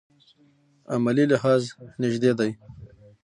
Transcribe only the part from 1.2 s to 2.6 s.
لحاظ نژدې دي.